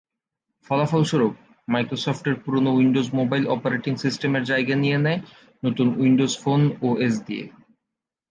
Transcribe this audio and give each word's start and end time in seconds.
ফলাফলস্বরূপ 0.67 1.33
মাইক্রোসফটের 1.67 2.35
পুরোনো 2.43 2.69
Windows 2.73 3.07
mobile 3.19 3.43
operating 3.47 3.93
সিস্টেমের 4.03 4.43
জায়গা 4.51 4.75
নিয়ে 4.83 4.99
নেয় 5.05 5.19
নতুন 5.63 5.87
উইন্ডোজ 5.97 6.33
ফোন 6.43 6.61
ওএস 6.87 7.15
দিয়ে। 7.27 7.45